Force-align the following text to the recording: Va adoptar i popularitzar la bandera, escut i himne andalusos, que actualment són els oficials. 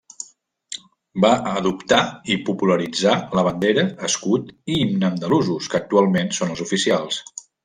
Va 1.25 1.29
adoptar 1.51 1.99
i 2.35 2.37
popularitzar 2.47 3.13
la 3.41 3.45
bandera, 3.49 3.83
escut 4.09 4.49
i 4.77 4.81
himne 4.81 5.11
andalusos, 5.11 5.71
que 5.75 5.81
actualment 5.83 6.35
són 6.41 6.57
els 6.57 6.65
oficials. 6.67 7.23